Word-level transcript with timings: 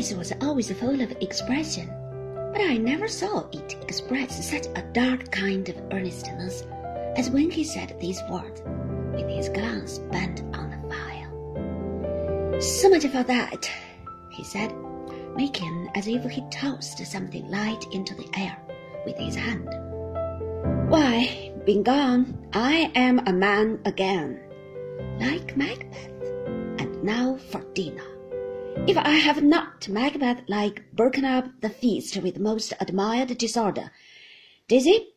face 0.00 0.14
was 0.14 0.32
always 0.40 0.72
full 0.72 0.98
of 1.02 1.10
expression, 1.20 1.86
but 2.52 2.62
I 2.62 2.78
never 2.78 3.06
saw 3.06 3.46
it 3.52 3.76
express 3.82 4.50
such 4.50 4.66
a 4.74 4.82
dark 4.94 5.30
kind 5.30 5.68
of 5.68 5.76
earnestness 5.92 6.64
as 7.16 7.28
when 7.28 7.50
he 7.50 7.64
said 7.64 7.94
these 8.00 8.22
words, 8.30 8.62
with 9.12 9.28
his 9.28 9.50
glance 9.50 9.98
bent 10.10 10.40
on 10.56 10.70
the 10.70 10.80
file. 10.88 12.60
So 12.62 12.88
much 12.88 13.06
for 13.08 13.22
that, 13.24 13.70
he 14.30 14.42
said, 14.42 14.72
making 15.36 15.90
as 15.94 16.06
if 16.08 16.24
he 16.24 16.48
tossed 16.50 17.04
something 17.04 17.46
light 17.50 17.84
into 17.92 18.14
the 18.14 18.28
air 18.38 18.56
with 19.04 19.18
his 19.18 19.36
hand. 19.36 19.68
Why, 20.88 21.52
been 21.66 21.82
gone, 21.82 22.48
I 22.54 22.90
am 22.94 23.20
a 23.26 23.34
man 23.34 23.80
again, 23.84 24.40
like 25.18 25.58
Macbeth, 25.58 26.08
and 26.80 27.04
now 27.04 27.36
for 27.50 27.60
dinner. 27.74 28.09
If 28.86 28.96
I 28.96 29.10
have 29.10 29.42
not 29.42 29.88
Macbeth 29.88 30.48
like 30.48 30.92
broken 30.92 31.24
up 31.24 31.60
the 31.60 31.70
feast 31.70 32.16
with 32.16 32.38
most 32.38 32.72
admired 32.80 33.36
disorder, 33.36 33.92
Daisy, 34.68 35.14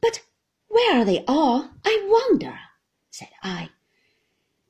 but 0.00 0.22
where 0.68 1.00
are 1.00 1.04
they 1.04 1.24
all, 1.26 1.70
I 1.84 2.06
wonder? 2.08 2.58
said 3.10 3.30
I. 3.42 3.70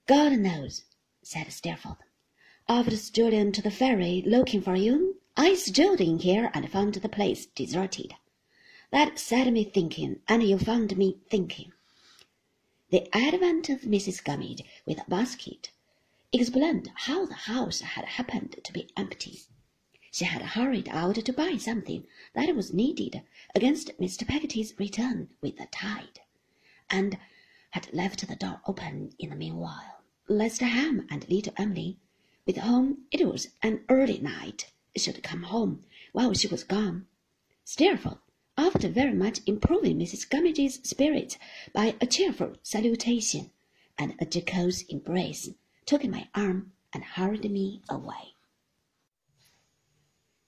God 0.06 0.32
knows, 0.32 0.84
said 1.22 1.52
Steerforth. 1.52 1.98
After 2.68 2.96
strolling 2.96 3.52
to 3.52 3.62
the 3.62 3.70
ferry 3.70 4.22
looking 4.26 4.60
for 4.60 4.76
you, 4.76 5.20
I 5.36 5.54
strolled 5.54 6.00
in 6.00 6.18
here 6.18 6.50
and 6.52 6.70
found 6.70 6.94
the 6.94 7.08
place 7.08 7.46
deserted. 7.46 8.14
That 8.90 9.18
set 9.18 9.50
me 9.52 9.64
thinking, 9.64 10.20
and 10.28 10.42
you 10.42 10.58
found 10.58 10.96
me 10.96 11.18
thinking. 11.30 11.72
The 12.90 13.08
advent 13.16 13.68
of 13.70 13.82
Mrs. 13.82 14.22
Gummidge 14.22 14.62
with 14.86 15.00
a 15.00 15.08
basket 15.08 15.70
explained 16.32 16.90
how 16.94 17.26
the 17.26 17.34
house 17.34 17.80
had 17.80 18.04
happened 18.06 18.56
to 18.64 18.72
be 18.72 18.88
empty. 18.96 19.40
She 20.10 20.24
had 20.24 20.42
hurried 20.42 20.88
out 20.88 21.16
to 21.16 21.32
buy 21.32 21.56
something 21.56 22.06
that 22.34 22.54
was 22.54 22.72
needed 22.72 23.22
against 23.54 23.98
Mr. 23.98 24.26
Peggotty's 24.26 24.78
return 24.78 25.28
with 25.40 25.56
the 25.58 25.66
tide, 25.66 26.20
and 26.90 27.18
had 27.70 27.92
left 27.92 28.26
the 28.26 28.36
door 28.36 28.60
open 28.66 29.14
in 29.18 29.30
the 29.30 29.36
meanwhile, 29.36 30.02
lest 30.28 30.60
Ham 30.60 31.06
and 31.10 31.28
little 31.28 31.54
Emily, 31.56 31.98
with 32.46 32.58
whom 32.58 33.06
it 33.10 33.26
was 33.26 33.48
an 33.62 33.84
early 33.88 34.18
night, 34.18 34.70
should 34.96 35.22
come 35.22 35.44
home 35.44 35.84
while 36.12 36.34
she 36.34 36.48
was 36.48 36.64
gone. 36.64 37.06
Steerforth, 37.64 38.18
after 38.58 38.88
very 38.88 39.14
much 39.14 39.40
improving 39.46 39.98
Mrs. 39.98 40.28
Gummidge's 40.28 40.80
spirits 40.82 41.38
by 41.72 41.96
a 42.00 42.06
cheerful 42.06 42.56
salutation 42.62 43.50
and 43.98 44.14
a 44.20 44.26
jocose 44.26 44.82
embrace, 44.90 45.50
took 45.86 46.04
my 46.04 46.28
arm 46.34 46.72
and 46.92 47.04
hurried 47.04 47.50
me 47.50 47.82
away. 47.88 48.34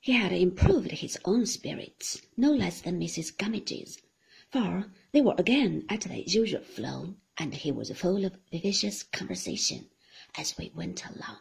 He 0.01 0.13
had 0.13 0.33
improved 0.33 0.91
his 0.91 1.19
own 1.25 1.47
spirits 1.47 2.21
no 2.37 2.53
less 2.53 2.83
than 2.83 3.01
Mrs. 3.01 3.37
Gummidge's, 3.37 4.03
for 4.51 4.93
they 5.12 5.23
were 5.23 5.35
again 5.39 5.87
at 5.89 6.03
their 6.03 6.19
usual 6.19 6.62
flow, 6.62 7.17
and 7.39 7.55
he 7.55 7.73
was 7.73 7.91
full 7.93 8.25
of 8.25 8.37
vivacious 8.53 9.03
conversation 9.03 9.89
as 10.37 10.59
we 10.59 10.71
went 10.75 11.05
along. 11.07 11.39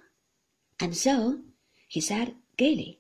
And 0.80 0.96
so, 0.96 1.42
he 1.88 2.00
said 2.00 2.36
gaily, 2.58 3.00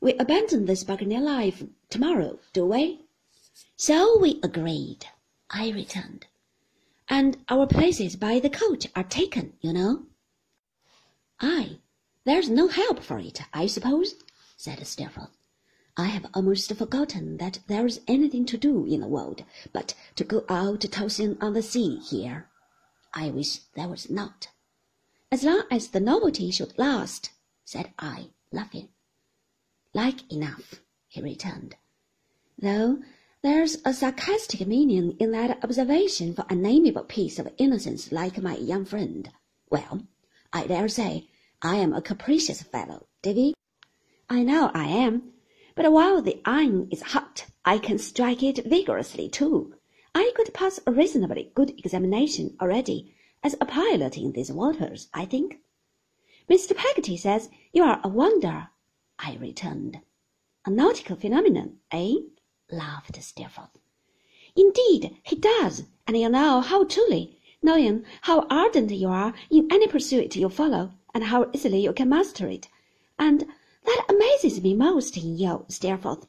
we 0.00 0.14
abandon 0.14 0.64
this 0.64 0.84
buccaneer 0.84 1.20
life 1.20 1.62
tomorrow, 1.90 2.38
do 2.52 2.64
we? 2.64 3.00
So 3.76 4.18
we 4.18 4.40
agreed, 4.42 5.06
I 5.50 5.70
returned. 5.70 6.26
And 7.08 7.36
our 7.48 7.66
places 7.66 8.16
by 8.16 8.40
the 8.40 8.50
coach 8.50 8.86
are 8.96 9.04
taken, 9.04 9.52
you 9.60 9.72
know. 9.72 10.06
Aye, 11.46 11.76
there's 12.24 12.48
no 12.48 12.68
help 12.68 13.02
for 13.02 13.18
it, 13.18 13.42
I 13.52 13.66
suppose, 13.66 14.14
said 14.56 14.78
Steerforth. 14.86 15.36
I 15.94 16.06
have 16.06 16.24
almost 16.32 16.74
forgotten 16.74 17.36
that 17.36 17.58
there 17.66 17.84
is 17.84 18.00
anything 18.08 18.46
to 18.46 18.56
do 18.56 18.86
in 18.86 19.00
the 19.00 19.08
world 19.08 19.44
but 19.70 19.92
to 20.16 20.24
go 20.24 20.46
out 20.48 20.80
tossing 20.90 21.36
on 21.42 21.52
the 21.52 21.60
sea 21.60 21.98
here. 21.98 22.48
I 23.12 23.28
wish 23.28 23.58
there 23.74 23.88
was 23.90 24.08
not. 24.08 24.48
As 25.30 25.44
long 25.44 25.64
as 25.70 25.88
the 25.88 26.00
novelty 26.00 26.50
should 26.50 26.78
last, 26.78 27.32
said 27.66 27.92
I, 27.98 28.30
laughing. 28.50 28.88
Like 29.92 30.32
enough, 30.32 30.80
he 31.08 31.20
returned, 31.20 31.76
though 32.58 33.02
there's 33.42 33.76
a 33.84 33.92
sarcastic 33.92 34.66
meaning 34.66 35.14
in 35.18 35.32
that 35.32 35.62
observation 35.62 36.32
for 36.32 36.46
an 36.48 36.64
amiable 36.64 37.04
piece 37.04 37.38
of 37.38 37.52
innocence 37.58 38.10
like 38.10 38.40
my 38.40 38.56
young 38.56 38.86
friend. 38.86 39.28
Well, 39.68 40.06
I 40.50 40.66
dare 40.66 40.88
say 40.88 41.28
I 41.66 41.76
am 41.76 41.94
a 41.94 42.02
capricious 42.02 42.60
fellow, 42.60 43.06
Davy. 43.22 43.54
I 44.28 44.42
know 44.42 44.70
I 44.74 44.84
am, 44.84 45.32
but 45.74 45.90
while 45.90 46.20
the 46.20 46.42
iron 46.44 46.88
is 46.90 47.00
hot, 47.00 47.46
I 47.64 47.78
can 47.78 47.96
strike 47.96 48.42
it 48.42 48.66
vigorously 48.66 49.30
too. 49.30 49.74
I 50.14 50.32
could 50.36 50.52
pass 50.52 50.78
a 50.86 50.92
reasonably 50.92 51.52
good 51.54 51.70
examination 51.78 52.54
already 52.60 53.14
as 53.42 53.56
a 53.62 53.64
pilot 53.64 54.18
in 54.18 54.32
these 54.32 54.52
waters, 54.52 55.08
I 55.14 55.24
think. 55.24 55.60
Mr. 56.50 56.76
Peggotty 56.76 57.16
says 57.16 57.48
you 57.72 57.82
are 57.82 57.98
a 58.04 58.08
wonder, 58.08 58.68
I 59.18 59.36
returned. 59.36 60.00
A 60.66 60.70
nautical 60.70 61.16
phenomenon, 61.16 61.78
eh? 61.90 62.16
laughed 62.70 63.16
Steerforth. 63.22 63.78
Indeed, 64.54 65.16
he 65.22 65.36
does, 65.36 65.84
and 66.06 66.18
you 66.18 66.28
know 66.28 66.60
how 66.60 66.84
truly, 66.84 67.40
knowing 67.62 68.04
how 68.20 68.46
ardent 68.50 68.90
you 68.90 69.08
are 69.08 69.32
in 69.50 69.72
any 69.72 69.86
pursuit 69.88 70.36
you 70.36 70.50
follow, 70.50 70.92
and 71.14 71.24
how 71.24 71.48
easily 71.52 71.80
you 71.80 71.92
can 71.92 72.08
master 72.08 72.48
it. 72.48 72.68
And 73.18 73.46
that 73.84 74.04
amazes 74.08 74.60
me 74.60 74.74
most 74.74 75.16
in 75.16 75.38
you, 75.38 75.64
Steerforth, 75.68 76.26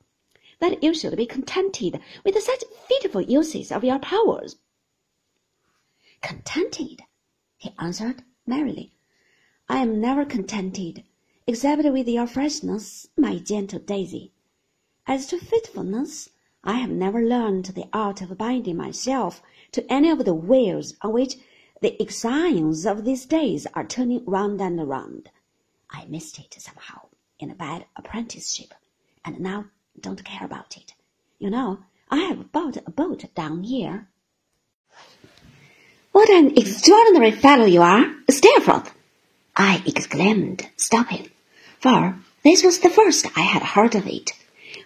that 0.60 0.84
you 0.84 0.94
should 0.94 1.18
be 1.18 1.26
contented 1.26 2.00
with 2.24 2.42
such 2.42 2.64
fitful 2.88 3.22
uses 3.22 3.72
of 3.72 3.84
your 3.84 4.00
powers. 4.00 4.58
Contented, 6.22 7.02
he 7.58 7.74
answered 7.80 8.24
merrily. 8.46 8.94
I 9.68 9.80
am 9.80 10.00
never 10.00 10.24
contented, 10.24 11.04
except 11.48 11.84
with 11.84 12.08
your 12.08 12.28
freshness, 12.28 13.08
my 13.18 13.40
gentle 13.40 13.80
Daisy. 13.80 14.32
As 15.08 15.26
to 15.28 15.40
fitfulness, 15.40 16.30
I 16.64 16.74
have 16.80 16.90
never 16.90 17.22
learned 17.22 17.66
the 17.66 17.88
art 17.94 18.22
of 18.22 18.38
binding 18.38 18.78
myself 18.78 19.42
to 19.72 19.92
any 19.92 20.10
of 20.10 20.26
the 20.26 20.34
wheels 20.34 20.96
on 21.02 21.14
which 21.14 21.36
the 21.82 21.96
Ixions 22.02 22.86
of 22.86 23.04
these 23.04 23.26
days 23.26 23.68
are 23.74 23.84
turning 23.84 24.24
round 24.26 24.62
and 24.62 24.88
round. 24.88 25.30
I 25.90 26.06
missed 26.06 26.40
it 26.40 26.56
somehow 26.58 27.08
in 27.40 27.52
a 27.52 27.56
bad 27.56 27.86
apprenticeship, 27.96 28.74
and 29.24 29.40
now 29.40 29.66
don't 30.00 30.24
care 30.24 30.46
about 30.46 30.78
it. 30.78 30.94
You 31.38 31.50
know, 31.50 31.80
I 32.10 32.22
have 32.22 32.52
bought 32.52 32.78
a 32.78 32.92
boat 32.92 33.26
down 33.36 33.64
here. 33.64 34.08
What 36.12 36.30
an 36.30 36.58
extraordinary 36.58 37.32
fellow 37.32 37.66
you 37.66 37.82
are, 37.82 38.16
Steerforth! 38.30 38.94
I 39.58 39.84
exclaimed, 39.86 40.70
stopping, 40.78 41.30
for 41.82 42.16
this 42.44 42.64
was 42.64 42.80
the 42.80 42.90
first 42.90 43.26
I 43.36 43.42
had 43.42 43.64
heard 43.64 43.96
of 43.96 44.08
it. 44.08 44.32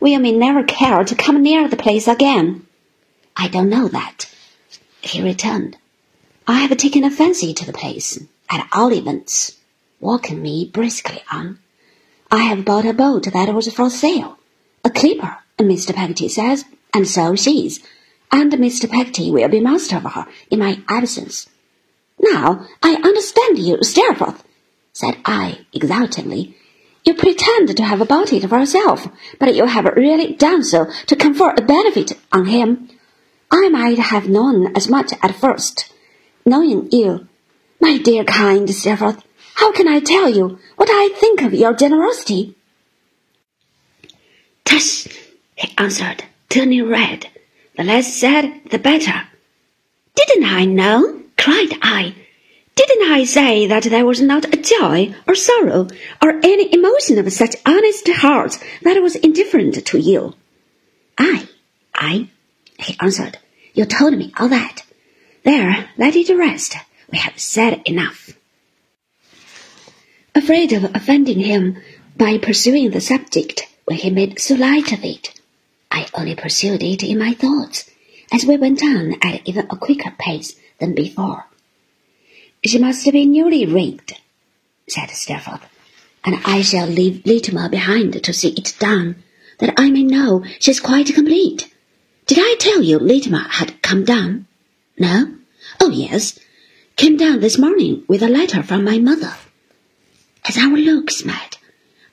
We 0.01 0.17
may 0.17 0.31
never 0.31 0.63
care 0.63 1.03
to 1.03 1.16
come 1.16 1.41
near 1.44 1.67
the 1.67 1.78
place 1.78 2.07
again. 2.07 2.66
I 3.35 3.47
don't 3.47 3.69
know 3.69 3.88
that, 3.89 4.25
he 5.01 5.22
returned. 5.22 5.78
I 6.49 6.61
have 6.61 6.75
taken 6.77 7.03
a 7.03 7.11
fancy 7.11 7.53
to 7.53 7.63
the 7.63 7.73
place, 7.73 8.17
at 8.49 8.67
all 8.71 8.91
events, 8.91 9.57
walking 9.99 10.41
me 10.41 10.65
briskly 10.65 11.21
on. 11.31 11.59
I 12.31 12.37
have 12.37 12.65
bought 12.65 12.87
a 12.87 12.93
boat 12.93 13.25
that 13.31 13.53
was 13.53 13.71
for 13.71 13.91
sale, 13.91 14.39
a 14.83 14.89
clipper, 14.89 15.37
Mr. 15.59 15.93
Peggotty 15.93 16.27
says, 16.27 16.65
and 16.91 17.07
so 17.07 17.35
she 17.35 17.67
is, 17.67 17.81
and 18.31 18.51
Mr. 18.53 18.89
Peggotty 18.89 19.29
will 19.29 19.47
be 19.47 19.59
master 19.59 19.97
of 19.97 20.11
her 20.11 20.25
in 20.49 20.57
my 20.57 20.81
absence. 20.87 21.47
Now 22.19 22.66
I 22.81 22.95
understand 22.95 23.59
you, 23.59 23.77
Steerforth, 23.83 24.43
said 24.91 25.17
I 25.25 25.67
exultingly, 25.72 26.57
you 27.05 27.13
pretend 27.13 27.78
to 27.78 27.84
have 27.84 28.07
bought 28.07 28.34
it 28.34 28.49
for 28.49 28.57
yourself, 28.57 29.07
but 29.37 29.53
you 29.53 29.67
have 29.67 29.85
really 29.95 30.34
done 30.34 30.63
so 30.63 30.87
to 31.05 31.16
confer 31.16 31.53
a 31.55 31.61
benefit 31.61 32.13
on 32.31 32.47
him. 32.47 32.90
I 33.52 33.69
might 33.69 33.99
have 33.99 34.28
known 34.28 34.75
as 34.75 34.90
much 34.90 35.13
at 35.22 35.35
first, 35.35 35.93
knowing 36.49 36.91
you. 36.91 37.28
My 37.79 37.97
dear 37.97 38.23
kind 38.23 38.69
Steerforth, 38.69 39.23
how 39.55 39.72
can 39.72 39.87
I 39.87 39.99
tell 39.99 40.29
you 40.29 40.59
what 40.75 40.90
I 40.91 41.09
think 41.09 41.41
of 41.41 41.53
your 41.53 41.73
generosity? 41.73 42.55
Tush, 44.66 45.07
he 45.55 45.73
answered, 45.78 46.23
turning 46.49 46.87
red. 46.87 47.28
The 47.78 47.84
less 47.84 48.13
said, 48.13 48.61
the 48.72 48.79
better. 48.79 49.28
Didn't 50.16 50.46
I 50.46 50.66
know? 50.66 51.22
cried 51.37 51.73
I. 51.81 52.16
Didn't 52.75 53.11
I 53.11 53.23
say 53.25 53.67
that 53.67 53.84
there 53.84 54.05
was 54.05 54.22
not 54.22 54.53
a 54.53 54.61
joy 54.61 55.13
or 55.28 55.35
sorrow 55.35 55.87
or 56.22 56.40
any 56.43 56.73
emotion 56.73 57.17
of 57.17 57.31
such 57.31 57.55
honest 57.66 58.07
heart 58.07 58.57
that 58.84 59.02
was 59.02 59.16
indifferent 59.16 59.85
to 59.85 59.99
you? 59.99 60.35
I, 61.17 61.47
I, 61.93 62.29
he 62.78 62.95
answered. 63.02 63.37
You 63.73 63.85
told 63.85 64.17
me 64.17 64.34
all 64.37 64.49
that. 64.49 64.84
There, 65.49 65.90
let 65.97 66.16
it 66.16 66.29
rest. 66.29 66.75
We 67.11 67.17
have 67.17 67.40
said 67.40 67.81
enough. 67.84 68.37
Afraid 70.35 70.72
of 70.73 70.84
offending 70.93 71.40
him, 71.40 71.81
by 72.16 72.37
pursuing 72.37 72.91
the 72.91 73.01
subject 73.01 73.67
when 73.85 73.97
he 73.97 74.11
made 74.11 74.40
so 74.40 74.53
light 74.53 74.91
of 74.91 75.03
it. 75.03 75.34
I 75.90 76.05
only 76.13 76.35
pursued 76.35 76.84
it 76.84 77.01
in 77.01 77.17
my 77.17 77.34
thoughts 77.34 77.90
as 78.31 78.46
we 78.46 78.57
went 78.57 78.84
on 78.84 79.16
at 79.23 79.41
even 79.47 79.66
a 79.72 79.75
quicker 79.75 80.13
pace 80.19 80.53
than 80.78 80.93
before. 80.93 81.47
She 82.63 82.78
must 82.78 83.11
be 83.11 83.25
newly 83.25 83.66
rigged, 83.66 84.22
said 84.87 85.09
Steerforth, 85.09 85.66
and 86.23 86.40
I 86.45 86.61
shall 86.61 86.85
leave 86.85 87.25
Littimer 87.25 87.69
behind 87.69 88.23
to 88.23 88.34
see 88.34 88.49
it 88.49 88.75
done, 88.78 89.23
that 89.57 89.73
I 89.78 89.90
may 89.90 90.03
know 90.03 90.45
she's 90.59 90.79
quite 90.79 91.11
complete. 91.16 91.73
Did 92.28 92.37
I 92.40 92.55
tell 92.59 92.84
you 92.84 92.99
Littimer 92.99 93.49
had 93.49 93.81
come 93.81 94.05
down? 94.05 94.45
No? 94.99 95.37
Oh, 95.79 95.90
yes. 95.90 96.40
Came 96.96 97.17
down 97.17 97.40
this 97.40 97.58
morning 97.58 98.03
with 98.08 98.22
a 98.22 98.28
letter 98.28 98.61
from 98.64 98.84
my 98.84 98.97
mother. 98.99 99.35
As 100.46 100.58
our 100.58 100.78
looks 100.78 101.23
met, 101.23 101.58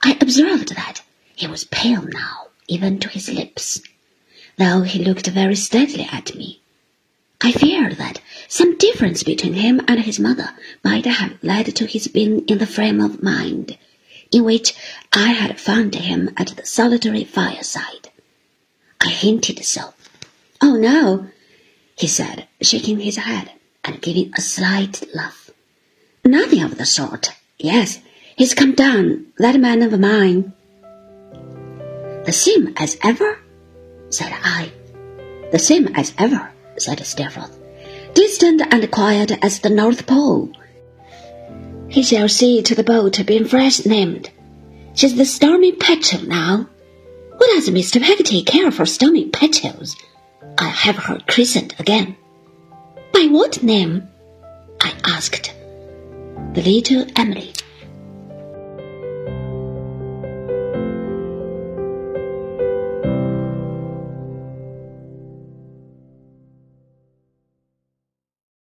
I 0.03 0.17
observed 0.21 0.75
that 0.75 1.03
he 1.35 1.47
was 1.47 1.65
pale 1.65 2.03
now, 2.03 2.49
even 2.69 2.99
to 3.01 3.09
his 3.09 3.29
lips, 3.29 3.81
though 4.57 4.83
he 4.83 5.05
looked 5.05 5.27
very 5.27 5.57
steadily 5.57 6.09
at 6.11 6.35
me. 6.35 6.61
I 7.41 7.53
feared 7.53 7.97
that 7.97 8.21
some 8.49 8.77
difference 8.79 9.23
between 9.23 9.55
him 9.55 9.81
and 9.89 10.01
his 10.01 10.19
mother 10.19 10.51
might 10.83 11.05
have 11.05 11.43
led 11.43 11.75
to 11.77 11.87
his 11.87 12.09
being 12.09 12.47
in 12.47 12.59
the 12.59 12.67
frame 12.67 13.01
of 13.01 13.23
mind 13.23 13.77
in 14.33 14.45
which 14.45 14.75
I 15.13 15.29
had 15.33 15.61
found 15.61 15.95
him 15.95 16.31
at 16.37 16.49
the 16.57 16.67
solitary 16.67 17.25
fireside. 17.25 18.11
I 19.01 19.11
hinted 19.11 19.65
so. 19.65 19.95
Oh, 20.61 20.75
no, 20.75 21.29
he 21.97 22.07
said, 22.07 22.47
shaking 22.61 23.01
his 23.01 23.17
head 23.17 23.51
and 23.83 24.03
giving 24.03 24.31
a 24.37 24.41
slight 24.41 25.03
laugh. 25.15 25.51
Nothing 26.25 26.63
of 26.63 26.77
the 26.77 26.85
sort. 26.85 27.31
Yes, 27.59 28.01
he's 28.37 28.55
come 28.55 28.75
down, 28.75 29.27
that 29.39 29.59
man 29.59 29.81
of 29.83 29.99
mine. 29.99 30.53
The 32.25 32.33
same 32.33 32.75
as 32.77 32.99
ever? 33.03 33.39
said 34.11 34.33
I. 34.33 34.71
The 35.53 35.59
same 35.59 35.89
as 35.95 36.13
ever, 36.19 36.53
said 36.77 37.05
Steerforth. 37.05 37.59
Distant 38.15 38.63
and 38.71 38.91
quiet 38.91 39.33
as 39.43 39.61
the 39.61 39.71
North 39.71 40.07
Pole. 40.07 40.53
He 41.89 42.03
shall 42.03 42.29
see 42.29 42.63
to 42.63 42.75
the 42.75 42.85
boat 42.85 43.25
being 43.25 43.47
fresh 43.47 43.87
named. 43.87 44.31
She's 44.95 45.17
the 45.17 45.25
Stormy 45.25 45.73
Petrel 45.73 46.23
now. 46.23 46.69
What 47.37 47.51
does 47.55 47.71
Mr. 47.71 48.03
Peggotty 48.03 48.43
care 48.43 48.71
for 48.71 48.87
Stormy 48.87 49.27
Petrels? 49.29 49.97
I'll 50.67 50.73
have 50.73 50.97
her 50.97 51.21
christened 51.29 51.77
again. 51.79 52.17
By 53.13 53.29
what 53.31 53.63
name? 53.63 54.09
I 54.81 54.93
asked. 55.05 55.55
The 56.55 56.63
little 56.63 57.07
Emily 57.15 57.53